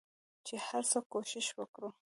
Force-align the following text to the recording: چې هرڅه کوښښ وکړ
چې 0.45 0.55
هرڅه 0.67 0.99
کوښښ 1.11 1.47
وکړ 1.59 1.83